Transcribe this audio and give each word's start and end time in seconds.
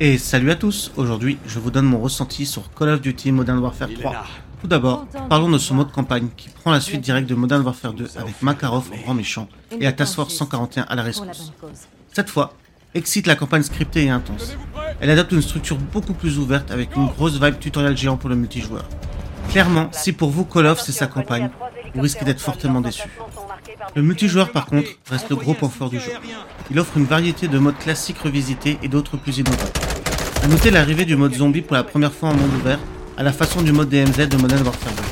Et 0.00 0.16
salut 0.16 0.52
à 0.52 0.54
tous, 0.54 0.92
aujourd'hui 0.96 1.38
je 1.44 1.58
vous 1.58 1.72
donne 1.72 1.86
mon 1.86 1.98
ressenti 1.98 2.46
sur 2.46 2.72
Call 2.72 2.90
of 2.90 3.00
Duty 3.00 3.32
Modern 3.32 3.58
Warfare 3.58 3.88
3. 4.00 4.24
Tout 4.60 4.68
d'abord, 4.68 5.08
parlons 5.28 5.50
de 5.50 5.58
ce 5.58 5.74
mode 5.74 5.90
campagne 5.90 6.28
qui 6.36 6.50
prend 6.50 6.70
la 6.70 6.80
suite 6.80 7.00
directe 7.00 7.28
de 7.28 7.34
Modern 7.34 7.62
Warfare 7.62 7.94
2 7.94 8.10
avec 8.16 8.40
Makarov 8.40 8.90
en 8.92 9.02
grand 9.02 9.14
méchant 9.14 9.48
et 9.72 9.82
la 9.82 9.92
Task 9.92 10.14
Force 10.14 10.34
141 10.34 10.84
à 10.84 10.94
la 10.94 11.02
rescousse. 11.02 11.52
Cette 12.12 12.30
fois, 12.30 12.54
excite 12.94 13.26
la 13.26 13.34
campagne 13.34 13.64
scriptée 13.64 14.04
et 14.04 14.10
intense. 14.10 14.56
Elle 15.00 15.10
adopte 15.10 15.32
une 15.32 15.42
structure 15.42 15.78
beaucoup 15.78 16.14
plus 16.14 16.38
ouverte 16.38 16.70
avec 16.70 16.94
une 16.94 17.06
grosse 17.06 17.40
vibe 17.40 17.58
tutoriel 17.58 17.96
géant 17.96 18.16
pour 18.16 18.28
le 18.28 18.36
multijoueur. 18.36 18.84
Clairement, 19.50 19.88
si 19.90 20.12
pour 20.12 20.30
vous 20.30 20.44
Call 20.44 20.66
of 20.66 20.80
c'est 20.80 20.92
sa 20.92 21.08
campagne, 21.08 21.50
vous 21.92 22.02
risquez 22.02 22.24
d'être 22.24 22.40
fortement 22.40 22.80
déçu. 22.80 23.08
Le 23.96 24.02
multijoueur 24.02 24.52
par 24.52 24.66
contre 24.66 24.90
reste 25.10 25.30
le 25.30 25.36
gros 25.36 25.54
point 25.54 25.68
fort 25.68 25.90
du 25.90 25.98
jeu. 25.98 26.12
Il 26.70 26.78
offre 26.78 26.96
une 26.98 27.06
variété 27.06 27.48
de 27.48 27.58
modes 27.58 27.78
classiques 27.78 28.18
revisités 28.18 28.78
et 28.82 28.88
d'autres 28.88 29.16
plus 29.16 29.38
innovants. 29.38 29.87
A 30.42 30.46
noter 30.46 30.70
l'arrivée 30.70 31.04
du 31.04 31.16
mode 31.16 31.34
zombie 31.34 31.62
pour 31.62 31.74
la 31.74 31.82
première 31.82 32.12
fois 32.12 32.30
en 32.30 32.34
monde 32.34 32.54
ouvert, 32.60 32.78
à 33.16 33.22
la 33.22 33.32
façon 33.32 33.60
du 33.60 33.72
mode 33.72 33.88
DMZ 33.88 34.28
de 34.28 34.36
Modern 34.36 34.62
Warfare 34.62 34.92
2. 34.92 35.02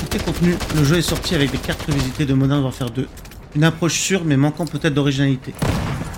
Côté 0.00 0.18
contenu, 0.18 0.54
le 0.76 0.84
jeu 0.84 0.98
est 0.98 1.02
sorti 1.02 1.34
avec 1.34 1.50
des 1.50 1.58
cartes 1.58 1.82
revisitées 1.82 2.26
de 2.26 2.34
Modern 2.34 2.62
Warfare 2.62 2.90
2, 2.90 3.08
une 3.56 3.64
approche 3.64 3.98
sûre 3.98 4.22
mais 4.24 4.36
manquant 4.36 4.66
peut-être 4.66 4.92
d'originalité. 4.92 5.54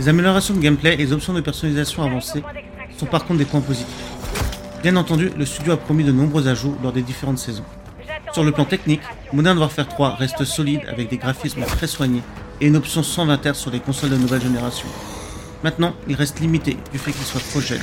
Les 0.00 0.08
améliorations 0.08 0.54
de 0.54 0.60
gameplay 0.60 0.94
et 0.94 0.96
les 0.96 1.12
options 1.12 1.32
de 1.32 1.40
personnalisation 1.40 2.02
avancées 2.02 2.42
sont 2.98 3.06
par 3.06 3.24
contre 3.24 3.38
des 3.38 3.44
points 3.44 3.60
positifs. 3.60 3.86
Bien 4.82 4.96
entendu, 4.96 5.30
le 5.36 5.46
studio 5.46 5.72
a 5.72 5.76
promis 5.76 6.02
de 6.02 6.12
nombreux 6.12 6.48
ajouts 6.48 6.76
lors 6.82 6.92
des 6.92 7.02
différentes 7.02 7.38
saisons. 7.38 7.64
Sur 8.32 8.42
le 8.42 8.50
plan 8.50 8.64
technique, 8.64 9.02
Modern 9.32 9.56
Warfare 9.56 9.88
3 9.88 10.16
reste 10.16 10.44
solide 10.44 10.80
avec 10.88 11.08
des 11.08 11.16
graphismes 11.16 11.62
très 11.62 11.86
soignés 11.86 12.22
et 12.60 12.66
une 12.66 12.76
option 12.76 13.02
120 13.02 13.46
Hz 13.46 13.54
sur 13.54 13.70
les 13.70 13.80
consoles 13.80 14.10
de 14.10 14.16
nouvelle 14.16 14.42
génération. 14.42 14.88
Maintenant, 15.64 15.94
il 16.08 16.16
reste 16.16 16.40
limité 16.40 16.76
du 16.92 16.98
fait 16.98 17.12
qu'il 17.12 17.24
soit 17.24 17.40
trop 17.40 17.60
jeune. 17.60 17.82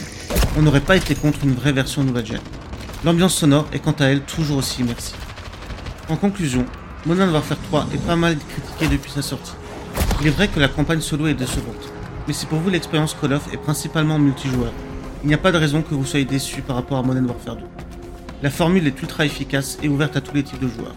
On 0.57 0.61
n'aurait 0.61 0.81
pas 0.81 0.97
été 0.97 1.15
contre 1.15 1.39
une 1.43 1.53
vraie 1.53 1.71
version 1.71 2.03
nouvelle 2.03 2.25
gen. 2.25 2.39
L'ambiance 3.05 3.35
sonore 3.35 3.67
est 3.71 3.79
quant 3.79 3.95
à 3.99 4.05
elle 4.05 4.21
toujours 4.21 4.57
aussi 4.57 4.81
immersive. 4.81 5.15
En 6.09 6.17
conclusion, 6.17 6.65
Modern 7.05 7.29
Warfare 7.29 7.57
3 7.70 7.87
est 7.93 8.05
pas 8.05 8.17
mal 8.17 8.37
critiqué 8.37 8.87
depuis 8.89 9.12
sa 9.12 9.21
sortie. 9.21 9.54
Il 10.20 10.27
est 10.27 10.31
vrai 10.31 10.49
que 10.49 10.59
la 10.59 10.67
campagne 10.67 10.99
solo 10.99 11.27
est 11.27 11.34
décevante, 11.34 11.93
mais 12.27 12.34
si 12.34 12.45
pour 12.45 12.59
vous 12.59 12.70
l'expérience 12.70 13.15
Call 13.20 13.31
of 13.31 13.54
est 13.54 13.57
principalement 13.57 14.20
multijoueur, 14.20 14.73
il 15.23 15.29
n'y 15.29 15.34
a 15.34 15.37
pas 15.37 15.54
de 15.54 15.57
raison 15.57 15.82
que 15.82 15.95
vous 15.95 16.05
soyez 16.05 16.26
déçu 16.26 16.61
par 16.61 16.76
rapport 16.76 16.98
à 16.98 17.04
Modern 17.04 17.26
Warfare 17.27 17.55
2. 17.55 17.61
La 18.43 18.49
formule 18.49 18.87
est 18.87 19.01
ultra 19.01 19.26
efficace 19.26 19.77
et 19.82 19.87
ouverte 19.87 20.17
à 20.17 20.21
tous 20.21 20.35
les 20.35 20.43
types 20.43 20.59
de 20.59 20.67
joueurs. 20.67 20.95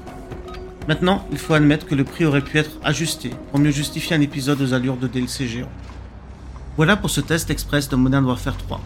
Maintenant, 0.89 1.25
il 1.31 1.39
faut 1.39 1.55
admettre 1.55 1.87
que 1.87 1.95
le 1.95 2.03
prix 2.03 2.25
aurait 2.25 2.41
pu 2.41 2.59
être 2.59 2.73
ajusté 2.83 3.31
pour 3.51 3.61
mieux 3.61 3.71
justifier 3.71 4.17
un 4.17 4.21
épisode 4.21 4.61
aux 4.61 4.75
allures 4.75 4.97
de 4.97 5.07
DLC 5.07 5.47
géant. 5.47 5.71
Voilà 6.79 6.97
pour 6.97 7.11
ce 7.11 7.21
test 7.21 7.51
express 7.51 7.91
de 7.91 7.97
Modern 7.97 8.25
Warfare 8.25 8.57
3. 8.57 8.81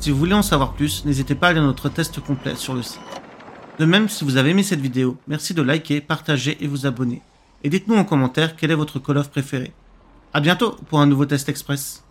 Si 0.00 0.10
vous 0.10 0.18
voulez 0.18 0.34
en 0.34 0.42
savoir 0.42 0.72
plus, 0.72 1.04
n'hésitez 1.04 1.36
pas 1.36 1.48
à 1.48 1.52
lire 1.52 1.62
notre 1.62 1.88
test 1.88 2.18
complet 2.18 2.56
sur 2.56 2.74
le 2.74 2.82
site. 2.82 2.98
De 3.78 3.84
même, 3.84 4.08
si 4.08 4.24
vous 4.24 4.38
avez 4.38 4.50
aimé 4.50 4.64
cette 4.64 4.80
vidéo, 4.80 5.16
merci 5.28 5.54
de 5.54 5.62
liker, 5.62 6.00
partager 6.00 6.58
et 6.60 6.66
vous 6.66 6.84
abonner. 6.84 7.22
Et 7.62 7.70
dites-nous 7.70 7.94
en 7.94 8.04
commentaire 8.04 8.56
quel 8.56 8.72
est 8.72 8.74
votre 8.74 8.98
Call 8.98 9.18
of 9.18 9.30
préféré. 9.30 9.72
A 10.34 10.40
bientôt 10.40 10.72
pour 10.88 11.00
un 11.00 11.06
nouveau 11.06 11.26
test 11.26 11.48
express. 11.48 12.02